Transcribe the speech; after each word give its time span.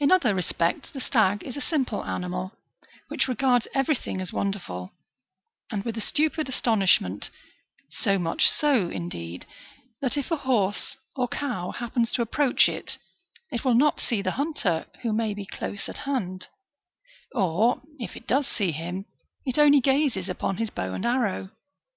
^3 0.00 0.04
In 0.04 0.10
other 0.12 0.36
respects 0.36 0.90
the 0.90 1.00
stag 1.00 1.42
is 1.42 1.56
a 1.56 1.60
simple 1.60 2.04
animal, 2.04 2.52
which 3.08 3.26
regards 3.26 3.66
every 3.74 3.96
thing 3.96 4.20
as 4.20 4.32
wonderful, 4.32 4.92
and 5.68 5.84
with 5.84 5.96
a 5.96 6.00
stupid 6.00 6.48
astonishment; 6.48 7.28
so 7.90 8.20
much 8.20 8.46
so, 8.46 8.88
indeed, 8.88 9.44
that 10.00 10.16
if 10.16 10.30
a 10.30 10.36
horse 10.36 10.96
or 11.16 11.26
cow 11.26 11.72
happens 11.72 12.12
to 12.12 12.22
approach 12.22 12.68
it, 12.68 12.98
it 13.50 13.64
will 13.64 13.74
not 13.74 13.98
see 13.98 14.22
the 14.22 14.30
hunter, 14.38 14.86
who 15.02 15.12
may 15.12 15.34
be 15.34 15.44
close 15.44 15.88
at 15.88 15.98
hand, 16.06 16.46
or, 17.34 17.82
if 17.98 18.14
it 18.16 18.28
does 18.28 18.46
see 18.46 18.70
him, 18.70 19.06
it 19.44 19.56
onlj 19.56 19.82
gazes 19.82 20.28
upon 20.28 20.58
his 20.58 20.70
bow 20.70 20.92
and 20.94 21.04
arrow. 21.04 21.50